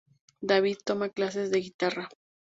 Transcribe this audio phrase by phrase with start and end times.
[0.51, 2.09] David toma clases de guitarra.